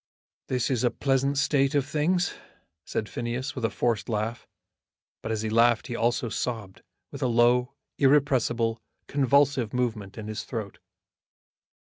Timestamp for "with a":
3.53-3.69, 7.11-7.27